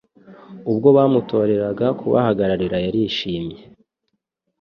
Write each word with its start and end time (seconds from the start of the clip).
ubwo 0.71 0.87
bamutoreraga 0.97 1.87
kubahagararira 1.99 2.77
yarishimye. 2.85 3.59